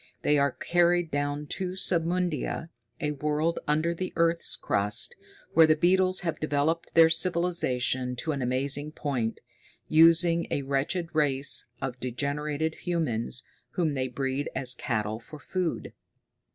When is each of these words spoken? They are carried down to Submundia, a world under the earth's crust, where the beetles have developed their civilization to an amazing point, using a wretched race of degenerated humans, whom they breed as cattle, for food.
They 0.23 0.39
are 0.39 0.51
carried 0.53 1.11
down 1.11 1.45
to 1.45 1.75
Submundia, 1.75 2.69
a 2.99 3.11
world 3.11 3.59
under 3.67 3.93
the 3.93 4.11
earth's 4.15 4.55
crust, 4.55 5.15
where 5.53 5.67
the 5.67 5.75
beetles 5.75 6.21
have 6.21 6.39
developed 6.39 6.95
their 6.95 7.07
civilization 7.11 8.15
to 8.15 8.31
an 8.31 8.41
amazing 8.41 8.93
point, 8.93 9.41
using 9.87 10.47
a 10.49 10.63
wretched 10.63 11.09
race 11.13 11.67
of 11.83 11.99
degenerated 11.99 12.73
humans, 12.81 13.43
whom 13.73 13.93
they 13.93 14.07
breed 14.07 14.49
as 14.55 14.73
cattle, 14.73 15.19
for 15.19 15.37
food. 15.37 15.93